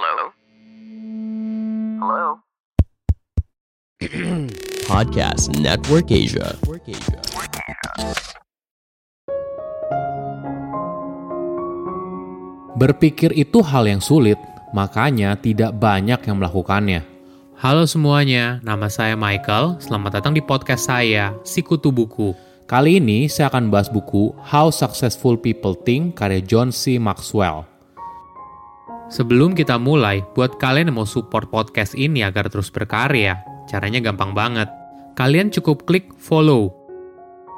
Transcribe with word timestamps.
Hello? 0.00 0.32
Hello? 2.00 2.28
Podcast 4.88 5.52
Network 5.60 6.08
Asia. 6.08 6.56
Berpikir 12.80 13.36
itu 13.36 13.60
hal 13.60 13.92
yang 13.92 14.00
sulit, 14.00 14.40
makanya 14.72 15.36
tidak 15.36 15.76
banyak 15.76 16.16
yang 16.24 16.40
melakukannya. 16.40 17.04
Halo 17.60 17.84
semuanya, 17.84 18.56
nama 18.64 18.88
saya 18.88 19.20
Michael. 19.20 19.84
Selamat 19.84 20.16
datang 20.16 20.32
di 20.32 20.40
podcast 20.40 20.88
saya, 20.88 21.36
Sikutu 21.44 21.92
Buku. 21.92 22.32
Kali 22.64 23.04
ini 23.04 23.28
saya 23.28 23.52
akan 23.52 23.68
bahas 23.68 23.92
buku 23.92 24.32
How 24.48 24.72
Successful 24.72 25.36
People 25.36 25.76
Think 25.76 26.16
karya 26.16 26.40
John 26.40 26.72
C. 26.72 26.96
Maxwell. 26.96 27.69
Sebelum 29.10 29.58
kita 29.58 29.74
mulai, 29.74 30.22
buat 30.38 30.62
kalian 30.62 30.94
yang 30.94 31.02
mau 31.02 31.08
support 31.08 31.50
podcast 31.50 31.98
ini 31.98 32.22
agar 32.22 32.46
terus 32.46 32.70
berkarya, 32.70 33.42
caranya 33.66 33.98
gampang 33.98 34.30
banget. 34.30 34.70
Kalian 35.18 35.50
cukup 35.50 35.82
klik 35.82 36.14
follow. 36.14 36.70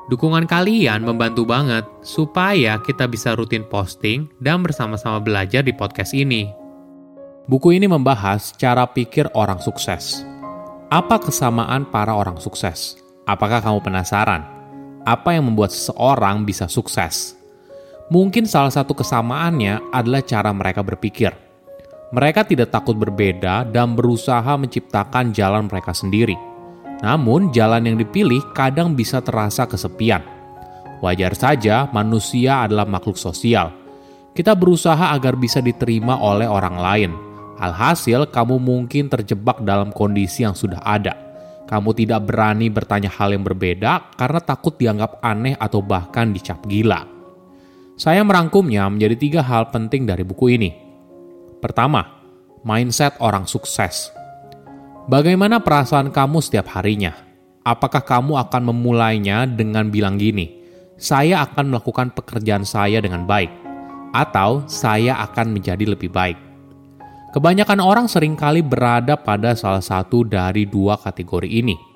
Dukungan 0.09 0.48
kalian 0.48 1.05
membantu 1.05 1.45
banget 1.45 1.84
supaya 2.01 2.80
kita 2.80 3.05
bisa 3.05 3.37
rutin 3.37 3.69
posting 3.69 4.33
dan 4.41 4.65
bersama-sama 4.65 5.20
belajar 5.20 5.60
di 5.60 5.77
podcast 5.77 6.16
ini. 6.16 6.48
Buku 7.45 7.77
ini 7.77 7.84
membahas 7.84 8.57
cara 8.57 8.88
pikir 8.88 9.29
orang 9.37 9.60
sukses. 9.60 10.24
Apa 10.88 11.21
kesamaan 11.21 11.84
para 11.84 12.16
orang 12.16 12.41
sukses? 12.41 12.96
Apakah 13.29 13.60
kamu 13.60 13.84
penasaran? 13.84 14.41
Apa 15.05 15.37
yang 15.37 15.52
membuat 15.52 15.69
seseorang 15.69 16.48
bisa 16.48 16.65
sukses? 16.65 17.41
Mungkin 18.12 18.45
salah 18.45 18.69
satu 18.69 18.93
kesamaannya 18.93 19.89
adalah 19.89 20.21
cara 20.21 20.52
mereka 20.52 20.84
berpikir. 20.84 21.33
Mereka 22.12 22.45
tidak 22.45 22.69
takut 22.69 22.93
berbeda 22.93 23.65
dan 23.65 23.97
berusaha 23.97 24.52
menciptakan 24.61 25.33
jalan 25.33 25.65
mereka 25.65 25.97
sendiri. 25.97 26.37
Namun, 27.01 27.49
jalan 27.57 27.88
yang 27.88 27.96
dipilih 27.96 28.52
kadang 28.52 28.93
bisa 28.93 29.24
terasa 29.24 29.65
kesepian. 29.65 30.21
Wajar 31.01 31.33
saja, 31.33 31.88
manusia 31.88 32.68
adalah 32.68 32.85
makhluk 32.85 33.16
sosial. 33.16 33.73
Kita 34.37 34.52
berusaha 34.52 35.16
agar 35.16 35.33
bisa 35.40 35.65
diterima 35.65 36.21
oleh 36.21 36.45
orang 36.45 36.77
lain. 36.77 37.13
Alhasil, 37.65 38.29
kamu 38.29 38.60
mungkin 38.60 39.09
terjebak 39.09 39.65
dalam 39.65 39.88
kondisi 39.88 40.45
yang 40.45 40.52
sudah 40.52 40.85
ada. 40.85 41.16
Kamu 41.65 41.96
tidak 41.96 42.29
berani 42.29 42.68
bertanya 42.68 43.09
hal 43.09 43.33
yang 43.33 43.40
berbeda 43.40 44.13
karena 44.21 44.40
takut 44.45 44.77
dianggap 44.77 45.24
aneh 45.24 45.57
atau 45.57 45.80
bahkan 45.80 46.29
dicap 46.29 46.60
gila. 46.68 47.21
Saya 48.03 48.27
merangkumnya 48.27 48.91
menjadi 48.91 49.15
tiga 49.15 49.41
hal 49.47 49.71
penting 49.71 50.11
dari 50.11 50.27
buku 50.27 50.59
ini. 50.59 50.75
Pertama, 51.63 52.03
mindset 52.67 53.15
orang 53.23 53.47
sukses. 53.47 54.11
Bagaimana 55.07 55.63
perasaan 55.63 56.11
kamu 56.11 56.43
setiap 56.43 56.67
harinya? 56.75 57.15
Apakah 57.63 58.03
kamu 58.03 58.43
akan 58.43 58.75
memulainya 58.75 59.47
dengan 59.47 59.87
bilang 59.87 60.19
gini, 60.19 60.51
"Saya 60.99 61.47
akan 61.47 61.71
melakukan 61.71 62.11
pekerjaan 62.11 62.67
saya 62.67 62.99
dengan 62.99 63.23
baik," 63.23 63.55
atau 64.11 64.67
"Saya 64.67 65.23
akan 65.23 65.55
menjadi 65.55 65.87
lebih 65.95 66.11
baik"? 66.11 66.43
Kebanyakan 67.31 67.78
orang 67.78 68.11
sering 68.11 68.34
kali 68.34 68.67
berada 68.67 69.15
pada 69.15 69.55
salah 69.55 69.78
satu 69.78 70.27
dari 70.27 70.67
dua 70.67 70.99
kategori 70.99 71.47
ini. 71.47 71.91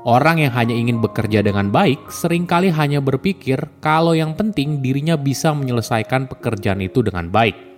Orang 0.00 0.40
yang 0.40 0.56
hanya 0.56 0.72
ingin 0.72 0.98
bekerja 1.04 1.44
dengan 1.44 1.68
baik 1.68 2.08
sering 2.08 2.48
kali 2.48 2.72
hanya 2.72 3.04
berpikir 3.04 3.60
kalau 3.84 4.16
yang 4.16 4.32
penting 4.32 4.80
dirinya 4.80 5.18
bisa 5.20 5.52
menyelesaikan 5.52 6.24
pekerjaan 6.24 6.80
itu 6.80 7.04
dengan 7.04 7.28
baik 7.28 7.70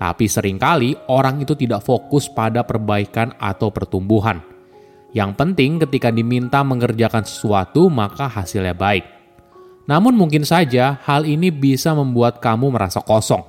tapi 0.00 0.24
sering 0.32 0.56
kali 0.56 0.96
orang 1.12 1.44
itu 1.44 1.52
tidak 1.52 1.84
fokus 1.84 2.32
pada 2.32 2.64
perbaikan 2.64 3.36
atau 3.36 3.68
pertumbuhan. 3.68 4.40
Yang 5.12 5.36
penting 5.36 5.76
ketika 5.84 6.08
diminta 6.08 6.64
mengerjakan 6.64 7.28
sesuatu 7.28 7.92
maka 7.92 8.24
hasilnya 8.24 8.72
baik. 8.72 9.04
Namun 9.84 10.16
mungkin 10.16 10.48
saja 10.48 10.96
hal 11.04 11.28
ini 11.28 11.52
bisa 11.52 11.92
membuat 11.92 12.40
kamu 12.40 12.72
merasa 12.72 13.04
kosong. 13.04 13.44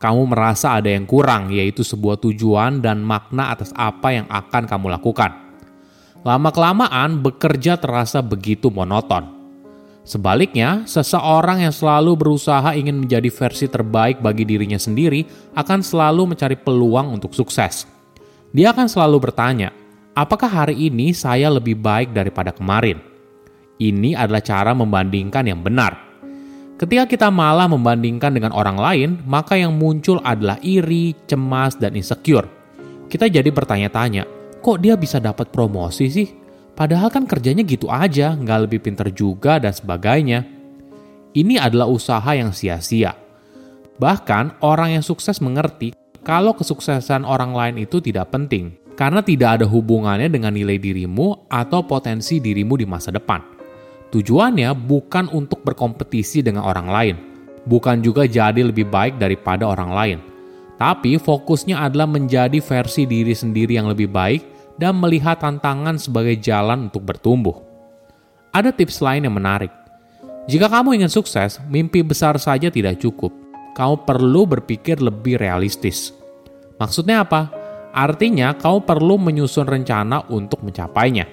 Kamu 0.00 0.24
merasa 0.32 0.80
ada 0.80 0.88
yang 0.88 1.04
kurang 1.04 1.52
yaitu 1.52 1.84
sebuah 1.84 2.16
tujuan 2.16 2.80
dan 2.80 3.04
makna 3.04 3.52
atas 3.52 3.68
apa 3.76 4.08
yang 4.16 4.26
akan 4.32 4.64
kamu 4.64 4.88
lakukan. 4.88 5.43
Lama-kelamaan 6.24 7.20
bekerja 7.20 7.76
terasa 7.76 8.24
begitu 8.24 8.72
monoton 8.72 9.44
Sebaliknya, 10.04 10.84
seseorang 10.84 11.64
yang 11.64 11.72
selalu 11.72 12.12
berusaha 12.12 12.76
ingin 12.76 13.00
menjadi 13.00 13.32
versi 13.32 13.72
terbaik 13.72 14.20
bagi 14.20 14.44
dirinya 14.44 14.76
sendiri 14.76 15.24
akan 15.56 15.80
selalu 15.80 16.36
mencari 16.36 16.60
peluang 16.60 17.16
untuk 17.16 17.32
sukses. 17.32 17.88
Dia 18.52 18.76
akan 18.76 18.84
selalu 18.84 19.16
bertanya, 19.24 19.72
"Apakah 20.12 20.52
hari 20.52 20.92
ini 20.92 21.16
saya 21.16 21.48
lebih 21.48 21.80
baik 21.80 22.12
daripada 22.12 22.52
kemarin?" 22.52 23.00
Ini 23.80 24.12
adalah 24.12 24.44
cara 24.44 24.76
membandingkan 24.76 25.48
yang 25.48 25.64
benar. 25.64 25.96
Ketika 26.76 27.08
kita 27.08 27.28
malah 27.32 27.64
membandingkan 27.64 28.36
dengan 28.36 28.52
orang 28.52 28.76
lain, 28.76 29.10
maka 29.24 29.56
yang 29.56 29.72
muncul 29.72 30.20
adalah 30.20 30.60
iri, 30.60 31.16
cemas, 31.24 31.80
dan 31.80 31.96
insecure. 31.96 32.44
Kita 33.08 33.24
jadi 33.24 33.48
bertanya-tanya, 33.48 34.28
"Kok 34.64 34.80
dia 34.80 34.96
bisa 34.96 35.20
dapat 35.20 35.52
promosi 35.52 36.08
sih?" 36.08 36.28
Padahal 36.74 37.06
kan 37.12 37.22
kerjanya 37.22 37.62
gitu 37.62 37.86
aja, 37.86 38.34
nggak 38.34 38.66
lebih 38.66 38.80
pinter 38.82 39.12
juga 39.14 39.62
dan 39.62 39.70
sebagainya. 39.70 40.42
Ini 41.34 41.62
adalah 41.62 41.86
usaha 41.86 42.26
yang 42.34 42.50
sia-sia. 42.50 43.14
Bahkan 43.94 44.58
orang 44.58 44.98
yang 44.98 45.04
sukses 45.06 45.38
mengerti 45.38 45.94
kalau 46.26 46.50
kesuksesan 46.58 47.22
orang 47.22 47.54
lain 47.54 47.86
itu 47.86 48.02
tidak 48.02 48.34
penting, 48.34 48.74
karena 48.98 49.22
tidak 49.22 49.60
ada 49.60 49.66
hubungannya 49.70 50.26
dengan 50.26 50.50
nilai 50.50 50.82
dirimu 50.82 51.46
atau 51.46 51.86
potensi 51.86 52.42
dirimu 52.42 52.74
di 52.74 52.86
masa 52.86 53.14
depan. 53.14 53.38
Tujuannya 54.10 54.74
bukan 54.74 55.30
untuk 55.30 55.62
berkompetisi 55.62 56.42
dengan 56.42 56.66
orang 56.66 56.88
lain, 56.90 57.16
bukan 57.66 58.02
juga 58.02 58.26
jadi 58.26 58.66
lebih 58.66 58.90
baik 58.90 59.18
daripada 59.18 59.66
orang 59.66 59.90
lain, 59.90 60.18
tapi 60.78 61.18
fokusnya 61.18 61.82
adalah 61.82 62.06
menjadi 62.06 62.58
versi 62.62 63.06
diri 63.06 63.34
sendiri 63.34 63.74
yang 63.78 63.90
lebih 63.90 64.10
baik 64.10 64.53
dan 64.78 64.98
melihat 64.98 65.38
tantangan 65.38 65.98
sebagai 65.98 66.34
jalan 66.38 66.90
untuk 66.90 67.06
bertumbuh. 67.06 67.54
Ada 68.54 68.70
tips 68.70 69.02
lain 69.02 69.26
yang 69.26 69.34
menarik. 69.34 69.70
Jika 70.46 70.68
kamu 70.70 71.00
ingin 71.00 71.10
sukses, 71.10 71.58
mimpi 71.66 72.04
besar 72.04 72.36
saja 72.38 72.68
tidak 72.70 73.00
cukup. 73.00 73.32
Kamu 73.74 74.06
perlu 74.06 74.46
berpikir 74.46 75.02
lebih 75.02 75.40
realistis. 75.40 76.14
Maksudnya 76.78 77.26
apa? 77.26 77.50
Artinya, 77.94 78.54
kamu 78.54 78.86
perlu 78.86 79.18
menyusun 79.18 79.66
rencana 79.66 80.26
untuk 80.30 80.62
mencapainya. 80.62 81.26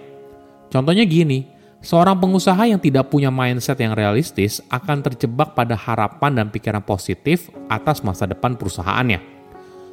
Contohnya 0.72 1.06
gini, 1.06 1.46
seorang 1.82 2.18
pengusaha 2.18 2.66
yang 2.66 2.82
tidak 2.82 3.14
punya 3.14 3.30
mindset 3.30 3.78
yang 3.82 3.94
realistis 3.94 4.64
akan 4.70 5.06
terjebak 5.06 5.54
pada 5.54 5.78
harapan 5.78 6.42
dan 6.42 6.48
pikiran 6.50 6.82
positif 6.82 7.54
atas 7.70 8.02
masa 8.02 8.26
depan 8.26 8.58
perusahaannya. 8.58 9.20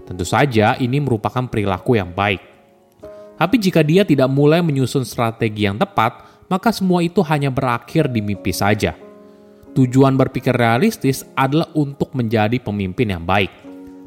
Tentu 0.08 0.24
saja, 0.24 0.78
ini 0.80 1.02
merupakan 1.02 1.44
perilaku 1.50 2.00
yang 2.00 2.16
baik 2.16 2.57
tapi 3.38 3.56
jika 3.62 3.86
dia 3.86 4.02
tidak 4.02 4.26
mulai 4.26 4.58
menyusun 4.58 5.06
strategi 5.06 5.70
yang 5.70 5.78
tepat, 5.78 6.26
maka 6.50 6.74
semua 6.74 7.06
itu 7.06 7.22
hanya 7.22 7.54
berakhir 7.54 8.10
di 8.10 8.18
mimpi 8.18 8.50
saja. 8.50 8.98
Tujuan 9.78 10.18
berpikir 10.18 10.50
realistis 10.50 11.22
adalah 11.38 11.70
untuk 11.78 12.10
menjadi 12.18 12.58
pemimpin 12.58 13.14
yang 13.14 13.22
baik. 13.22 13.54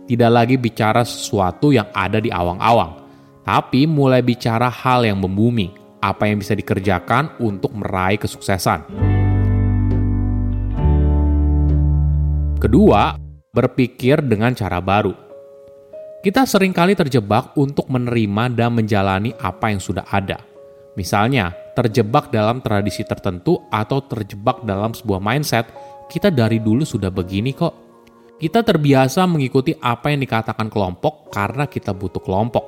Tidak 0.04 0.28
lagi 0.28 0.60
bicara 0.60 1.08
sesuatu 1.08 1.72
yang 1.72 1.88
ada 1.96 2.20
di 2.20 2.28
awang-awang, 2.28 3.08
tapi 3.48 3.88
mulai 3.88 4.20
bicara 4.20 4.68
hal 4.68 5.08
yang 5.08 5.24
membumi, 5.24 5.72
apa 6.04 6.28
yang 6.28 6.44
bisa 6.44 6.52
dikerjakan 6.52 7.40
untuk 7.40 7.72
meraih 7.72 8.20
kesuksesan. 8.20 8.84
Kedua, 12.60 13.16
berpikir 13.56 14.20
dengan 14.28 14.52
cara 14.52 14.84
baru. 14.84 15.31
Kita 16.22 16.46
sering 16.46 16.70
kali 16.70 16.94
terjebak 16.94 17.58
untuk 17.58 17.90
menerima 17.90 18.54
dan 18.54 18.78
menjalani 18.78 19.34
apa 19.42 19.74
yang 19.74 19.82
sudah 19.82 20.06
ada. 20.06 20.38
Misalnya, 20.94 21.50
terjebak 21.74 22.30
dalam 22.30 22.62
tradisi 22.62 23.02
tertentu 23.02 23.58
atau 23.74 24.06
terjebak 24.06 24.62
dalam 24.62 24.94
sebuah 24.94 25.18
mindset, 25.18 25.66
kita 26.14 26.30
dari 26.30 26.62
dulu 26.62 26.86
sudah 26.86 27.10
begini 27.10 27.58
kok. 27.58 27.74
Kita 28.38 28.62
terbiasa 28.62 29.26
mengikuti 29.26 29.74
apa 29.74 30.14
yang 30.14 30.22
dikatakan 30.22 30.70
kelompok 30.70 31.34
karena 31.34 31.66
kita 31.66 31.90
butuh 31.98 32.22
kelompok. 32.22 32.66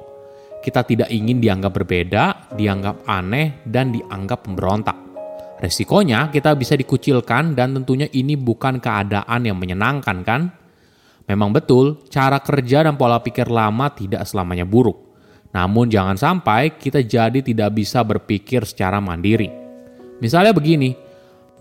Kita 0.66 0.82
tidak 0.82 1.14
ingin 1.14 1.38
dianggap 1.38 1.78
berbeda, 1.78 2.58
dianggap 2.58 3.06
aneh, 3.06 3.62
dan 3.70 3.94
dianggap 3.94 4.50
pemberontak. 4.50 4.98
Resikonya 5.62 6.34
kita 6.34 6.58
bisa 6.58 6.74
dikucilkan 6.74 7.54
dan 7.54 7.78
tentunya 7.78 8.10
ini 8.18 8.34
bukan 8.34 8.82
keadaan 8.82 9.46
yang 9.46 9.62
menyenangkan 9.62 10.26
kan? 10.26 10.63
Memang 11.24 11.56
betul, 11.56 12.04
cara 12.12 12.40
kerja 12.44 12.84
dan 12.84 13.00
pola 13.00 13.24
pikir 13.24 13.48
lama 13.48 13.88
tidak 13.96 14.28
selamanya 14.28 14.68
buruk. 14.68 15.16
Namun 15.54 15.88
jangan 15.88 16.18
sampai 16.18 16.76
kita 16.76 17.06
jadi 17.06 17.40
tidak 17.40 17.78
bisa 17.78 18.04
berpikir 18.04 18.66
secara 18.68 18.98
mandiri. 19.00 19.48
Misalnya 20.20 20.52
begini, 20.52 20.98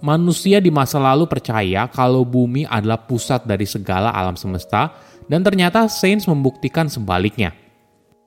manusia 0.02 0.58
di 0.58 0.72
masa 0.72 0.98
lalu 0.98 1.28
percaya 1.28 1.86
kalau 1.92 2.26
bumi 2.26 2.66
adalah 2.66 3.04
pusat 3.04 3.46
dari 3.46 3.68
segala 3.68 4.10
alam 4.10 4.34
semesta 4.34 4.90
dan 5.30 5.44
ternyata 5.46 5.86
sains 5.86 6.26
membuktikan 6.26 6.90
sebaliknya. 6.90 7.54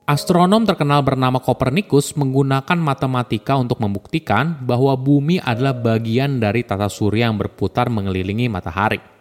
Astronom 0.06 0.62
terkenal 0.62 1.02
bernama 1.02 1.42
Kopernikus 1.42 2.14
menggunakan 2.14 2.78
matematika 2.78 3.58
untuk 3.58 3.82
membuktikan 3.82 4.54
bahwa 4.62 4.94
bumi 4.94 5.42
adalah 5.42 5.74
bagian 5.74 6.38
dari 6.38 6.62
tata 6.62 6.86
surya 6.86 7.26
yang 7.26 7.34
berputar 7.34 7.90
mengelilingi 7.90 8.46
matahari. 8.46 9.15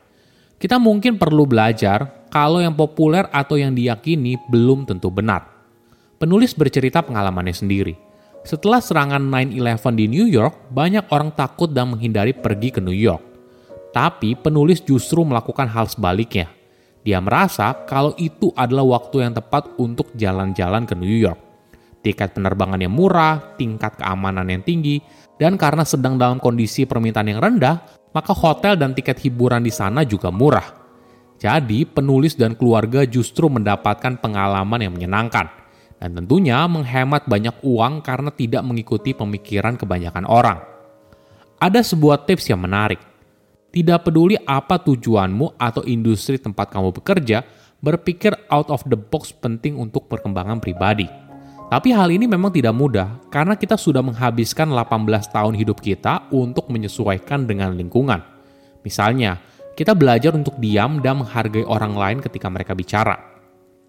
Kita 0.55 0.79
mungkin 0.79 1.19
perlu 1.19 1.43
belajar 1.43 2.27
kalau 2.31 2.63
yang 2.63 2.73
populer 2.73 3.27
atau 3.31 3.59
yang 3.59 3.75
diyakini 3.75 4.39
belum 4.47 4.87
tentu 4.87 5.11
benar. 5.11 5.45
Penulis 6.15 6.55
bercerita 6.55 7.03
pengalamannya 7.03 7.55
sendiri. 7.55 7.93
Setelah 8.45 8.79
serangan 8.79 9.19
9-11 9.19 9.99
di 9.99 10.05
New 10.07 10.27
York, 10.29 10.71
banyak 10.71 11.09
orang 11.11 11.33
takut 11.33 11.67
dan 11.67 11.91
menghindari 11.91 12.31
pergi 12.31 12.71
ke 12.71 12.79
New 12.79 12.95
York. 12.95 13.21
Tapi 13.91 14.37
penulis 14.37 14.79
justru 14.85 15.23
melakukan 15.25 15.67
hal 15.67 15.89
sebaliknya– 15.91 16.51
dia 17.05 17.21
merasa 17.21 17.85
kalau 17.85 18.17
itu 18.17 18.49
adalah 18.57 18.97
waktu 18.97 19.29
yang 19.29 19.37
tepat 19.37 19.77
untuk 19.77 20.09
jalan-jalan 20.17 20.89
ke 20.89 20.97
New 20.97 21.13
York. 21.13 21.37
Tiket 22.01 22.33
penerbangan 22.33 22.81
yang 22.81 22.97
murah, 22.97 23.53
tingkat 23.61 24.01
keamanan 24.01 24.49
yang 24.49 24.65
tinggi, 24.65 24.97
dan 25.37 25.53
karena 25.53 25.85
sedang 25.85 26.17
dalam 26.17 26.41
kondisi 26.41 26.89
permintaan 26.89 27.29
yang 27.29 27.37
rendah, 27.37 27.94
maka 28.15 28.31
hotel 28.31 28.79
dan 28.79 28.95
tiket 28.95 29.19
hiburan 29.19 29.59
di 29.59 29.75
sana 29.75 30.07
juga 30.07 30.31
murah. 30.31 30.71
Jadi, 31.35 31.83
penulis 31.83 32.39
dan 32.39 32.55
keluarga 32.55 33.03
justru 33.03 33.51
mendapatkan 33.51 34.23
pengalaman 34.23 34.79
yang 34.79 34.95
menyenangkan, 34.95 35.51
dan 35.99 36.09
tentunya 36.15 36.63
menghemat 36.63 37.27
banyak 37.27 37.59
uang 37.59 37.99
karena 37.99 38.31
tidak 38.31 38.63
mengikuti 38.63 39.11
pemikiran 39.11 39.75
kebanyakan 39.75 40.23
orang. 40.23 40.63
Ada 41.59 41.83
sebuah 41.83 42.23
tips 42.23 42.55
yang 42.55 42.63
menarik– 42.63 43.03
tidak 43.75 44.07
peduli 44.07 44.39
apa 44.39 44.79
tujuanmu 44.79 45.59
atau 45.59 45.83
industri 45.83 46.39
tempat 46.39 46.71
kamu 46.71 46.95
bekerja, 46.95 47.43
berpikir 47.83 48.31
out 48.47 48.71
of 48.71 48.79
the 48.87 48.95
box 48.95 49.35
penting 49.35 49.75
untuk 49.75 50.07
perkembangan 50.07 50.63
pribadi. 50.63 51.03
Tapi 51.65 51.89
hal 51.89 52.13
ini 52.13 52.29
memang 52.29 52.53
tidak 52.53 52.77
mudah 52.77 53.25
karena 53.33 53.57
kita 53.57 53.73
sudah 53.73 54.05
menghabiskan 54.05 54.69
18 54.69 55.33
tahun 55.33 55.53
hidup 55.57 55.81
kita 55.81 56.29
untuk 56.29 56.69
menyesuaikan 56.69 57.49
dengan 57.49 57.73
lingkungan. 57.73 58.21
Misalnya, 58.85 59.41
kita 59.73 59.97
belajar 59.97 60.37
untuk 60.37 60.61
diam 60.61 61.01
dan 61.01 61.25
menghargai 61.25 61.65
orang 61.65 61.97
lain 61.97 62.17
ketika 62.21 62.53
mereka 62.53 62.77
bicara. 62.77 63.17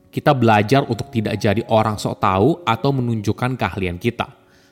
Kita 0.09 0.33
belajar 0.33 0.89
untuk 0.89 1.13
tidak 1.13 1.37
jadi 1.37 1.61
orang 1.69 2.01
sok 2.01 2.17
tahu 2.17 2.65
atau 2.65 2.91
menunjukkan 2.97 3.61
keahlian 3.61 4.01
kita. 4.01 4.25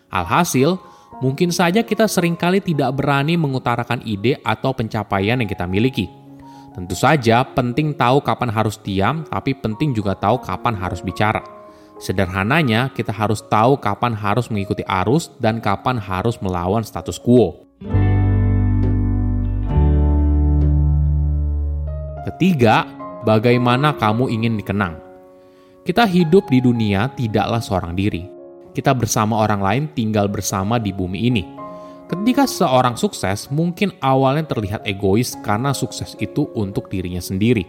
Alhasil, 0.08 0.80
mungkin 1.20 1.52
saja 1.52 1.84
kita 1.84 2.08
sering 2.08 2.40
kali 2.40 2.64
tidak 2.64 2.96
berani 2.96 3.36
mengutarakan 3.36 4.00
ide 4.08 4.40
atau 4.40 4.72
pencapaian 4.72 5.36
yang 5.36 5.50
kita 5.50 5.68
miliki. 5.68 6.08
Tentu 6.72 6.96
saja 6.96 7.44
penting 7.44 7.92
tahu 7.92 8.24
kapan 8.24 8.48
harus 8.48 8.80
diam, 8.80 9.28
tapi 9.28 9.52
penting 9.52 9.92
juga 9.92 10.16
tahu 10.16 10.40
kapan 10.40 10.74
harus 10.74 11.04
bicara. 11.04 11.63
Sederhananya, 11.98 12.90
kita 12.90 13.14
harus 13.14 13.42
tahu 13.46 13.78
kapan 13.78 14.12
harus 14.12 14.50
mengikuti 14.50 14.82
arus 14.84 15.30
dan 15.38 15.62
kapan 15.62 15.96
harus 15.96 16.38
melawan 16.42 16.82
status 16.82 17.18
quo. 17.18 17.64
Ketiga, 22.24 22.88
bagaimana 23.22 23.94
kamu 23.94 24.30
ingin 24.32 24.58
dikenang? 24.58 24.98
Kita 25.84 26.08
hidup 26.08 26.48
di 26.48 26.64
dunia 26.64 27.12
tidaklah 27.12 27.60
seorang 27.60 27.92
diri 27.92 28.34
kita 28.74 28.90
bersama 28.90 29.38
orang 29.38 29.62
lain 29.62 29.84
tinggal 29.94 30.26
bersama 30.26 30.82
di 30.82 30.90
bumi 30.90 31.30
ini. 31.30 31.46
Ketika 32.10 32.44
seorang 32.44 33.00
sukses, 33.00 33.48
mungkin 33.48 33.94
awalnya 34.02 34.44
terlihat 34.44 34.84
egois 34.84 35.38
karena 35.40 35.72
sukses 35.72 36.18
itu 36.20 36.50
untuk 36.52 36.90
dirinya 36.92 37.22
sendiri. 37.22 37.64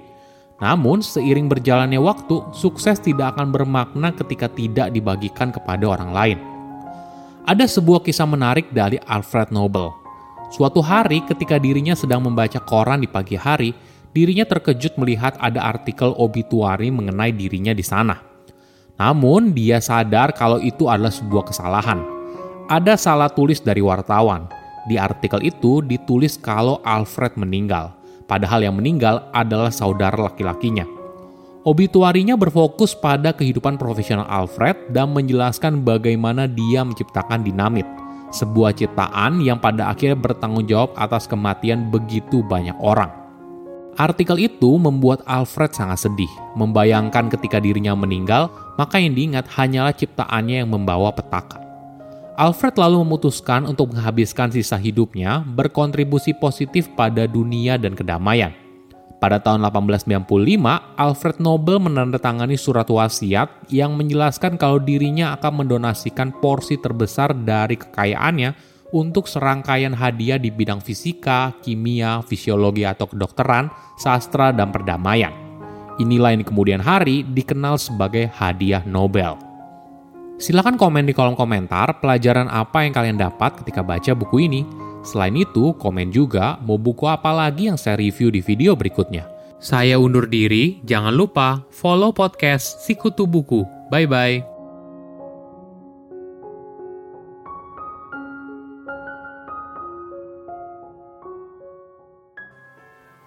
Namun, 0.56 1.04
seiring 1.04 1.52
berjalannya 1.52 2.00
waktu, 2.00 2.56
sukses 2.56 2.96
tidak 3.04 3.36
akan 3.36 3.52
bermakna 3.52 4.16
ketika 4.16 4.48
tidak 4.48 4.88
dibagikan 4.96 5.52
kepada 5.52 5.84
orang 5.84 6.12
lain. 6.16 6.40
Ada 7.44 7.68
sebuah 7.68 8.02
kisah 8.02 8.26
menarik 8.26 8.72
dari 8.72 8.96
Alfred 9.04 9.52
Nobel. 9.52 9.92
Suatu 10.50 10.80
hari, 10.80 11.20
ketika 11.28 11.60
dirinya 11.60 11.92
sedang 11.92 12.24
membaca 12.24 12.58
koran 12.64 13.04
di 13.04 13.10
pagi 13.12 13.36
hari, 13.36 13.76
dirinya 14.16 14.48
terkejut 14.48 14.96
melihat 14.96 15.36
ada 15.44 15.60
artikel 15.60 16.16
obituari 16.16 16.88
mengenai 16.88 17.36
dirinya 17.36 17.76
di 17.76 17.84
sana. 17.84 18.16
Namun, 18.96 19.52
dia 19.52 19.84
sadar 19.84 20.32
kalau 20.32 20.64
itu 20.64 20.88
adalah 20.88 21.12
sebuah 21.12 21.52
kesalahan. 21.52 22.00
Ada 22.72 22.96
salah 22.96 23.28
tulis 23.28 23.60
dari 23.60 23.84
wartawan. 23.84 24.48
Di 24.88 24.96
artikel 24.96 25.44
itu 25.44 25.84
ditulis 25.84 26.40
kalau 26.40 26.80
Alfred 26.86 27.36
meninggal, 27.36 27.92
padahal 28.30 28.66
yang 28.66 28.78
meninggal 28.78 29.30
adalah 29.34 29.74
saudara 29.74 30.18
laki-lakinya. 30.18 30.86
Obituarinya 31.66 32.38
berfokus 32.38 32.94
pada 32.94 33.34
kehidupan 33.34 33.82
profesional 33.82 34.30
Alfred 34.30 34.94
dan 34.94 35.10
menjelaskan 35.18 35.82
bagaimana 35.82 36.46
dia 36.46 36.86
menciptakan 36.86 37.42
dinamit, 37.42 37.90
sebuah 38.30 38.78
ciptaan 38.78 39.42
yang 39.42 39.58
pada 39.58 39.90
akhirnya 39.90 40.14
bertanggung 40.14 40.70
jawab 40.70 40.94
atas 40.94 41.26
kematian 41.26 41.90
begitu 41.90 42.46
banyak 42.46 42.78
orang. 42.78 43.10
Artikel 43.98 44.38
itu 44.38 44.78
membuat 44.78 45.26
Alfred 45.26 45.74
sangat 45.74 46.06
sedih, 46.06 46.30
membayangkan 46.54 47.34
ketika 47.34 47.58
dirinya 47.58 47.98
meninggal, 47.98 48.54
maka 48.78 49.02
yang 49.02 49.18
diingat 49.18 49.50
hanyalah 49.50 49.96
ciptaannya 49.96 50.62
yang 50.62 50.70
membawa 50.70 51.10
petaka. 51.16 51.65
Alfred 52.36 52.76
lalu 52.76 53.00
memutuskan 53.08 53.64
untuk 53.64 53.96
menghabiskan 53.96 54.52
sisa 54.52 54.76
hidupnya 54.76 55.48
berkontribusi 55.56 56.36
positif 56.36 56.92
pada 56.92 57.32
dunia 57.32 57.80
dan 57.80 57.96
kedamaian. 57.96 58.52
Pada 59.24 59.40
tahun 59.40 59.64
1895, 59.64 61.00
Alfred 61.00 61.40
Nobel 61.40 61.80
menandatangani 61.80 62.60
surat 62.60 62.92
wasiat 62.92 63.72
yang 63.72 63.96
menjelaskan 63.96 64.60
kalau 64.60 64.84
dirinya 64.84 65.32
akan 65.40 65.64
mendonasikan 65.64 66.36
porsi 66.44 66.76
terbesar 66.76 67.32
dari 67.32 67.80
kekayaannya 67.80 68.52
untuk 68.92 69.32
serangkaian 69.32 69.96
hadiah 69.96 70.36
di 70.36 70.52
bidang 70.52 70.84
fisika, 70.84 71.56
kimia, 71.64 72.20
fisiologi 72.28 72.84
atau 72.84 73.08
kedokteran, 73.08 73.72
sastra, 73.96 74.52
dan 74.52 74.76
perdamaian. 74.76 75.32
Inilah 76.04 76.36
yang 76.36 76.44
di 76.44 76.48
kemudian 76.52 76.84
hari 76.84 77.24
dikenal 77.24 77.80
sebagai 77.80 78.28
hadiah 78.36 78.84
Nobel. 78.84 79.45
Silahkan 80.36 80.76
komen 80.76 81.08
di 81.08 81.16
kolom 81.16 81.34
komentar 81.34 82.04
pelajaran 82.04 82.52
apa 82.52 82.84
yang 82.84 82.92
kalian 82.92 83.16
dapat 83.16 83.56
ketika 83.64 83.80
baca 83.80 84.12
buku 84.12 84.52
ini. 84.52 84.68
Selain 85.06 85.32
itu, 85.38 85.72
komen 85.80 86.12
juga 86.12 86.60
mau 86.66 86.76
buku 86.76 87.08
apa 87.08 87.32
lagi 87.32 87.72
yang 87.72 87.80
saya 87.80 87.96
review 87.96 88.34
di 88.34 88.44
video 88.44 88.76
berikutnya. 88.76 89.30
Saya 89.64 89.96
undur 89.96 90.28
diri, 90.28 90.84
jangan 90.84 91.16
lupa 91.16 91.64
follow 91.72 92.12
podcast 92.12 92.84
Sikutu 92.84 93.24
Buku. 93.24 93.64
Bye-bye. 93.88 94.55